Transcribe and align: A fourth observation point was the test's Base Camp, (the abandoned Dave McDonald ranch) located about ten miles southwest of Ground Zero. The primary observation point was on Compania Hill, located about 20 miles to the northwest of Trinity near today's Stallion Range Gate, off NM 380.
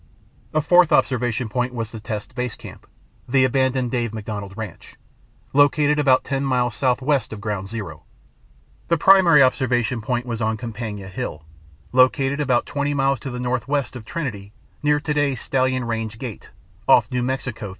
A 0.51 0.61
fourth 0.61 0.91
observation 0.91 1.47
point 1.47 1.75
was 1.75 1.91
the 1.91 1.99
test's 1.99 2.33
Base 2.33 2.55
Camp, 2.55 2.87
(the 3.29 3.45
abandoned 3.45 3.91
Dave 3.91 4.15
McDonald 4.15 4.57
ranch) 4.57 4.95
located 5.53 5.99
about 5.99 6.23
ten 6.23 6.43
miles 6.43 6.73
southwest 6.73 7.31
of 7.31 7.39
Ground 7.39 7.69
Zero. 7.69 8.01
The 8.87 8.97
primary 8.97 9.43
observation 9.43 10.01
point 10.01 10.25
was 10.25 10.41
on 10.41 10.57
Compania 10.57 11.07
Hill, 11.07 11.43
located 11.91 12.39
about 12.39 12.65
20 12.65 12.95
miles 12.95 13.19
to 13.19 13.29
the 13.29 13.39
northwest 13.39 13.95
of 13.95 14.03
Trinity 14.03 14.53
near 14.81 14.99
today's 14.99 15.39
Stallion 15.39 15.85
Range 15.85 16.17
Gate, 16.17 16.49
off 16.87 17.07
NM 17.11 17.39
380. 17.39 17.67